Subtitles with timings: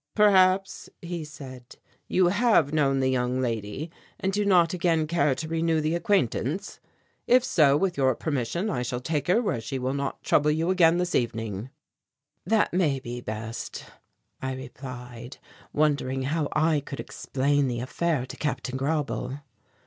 [0.15, 1.75] "Perhaps," he said,
[2.07, 6.79] "you have known the young lady and do not again care to renew the acquaintance?
[7.27, 10.71] If so, with your permission, I shall take her where she will not trouble you
[10.71, 11.69] again this evening."
[12.47, 13.85] "That may be best,"
[14.41, 15.37] I replied,
[15.71, 19.41] wondering how I could explain the affair to Captain Grauble.